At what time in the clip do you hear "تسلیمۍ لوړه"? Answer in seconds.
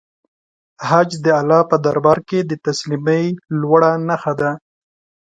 2.65-3.91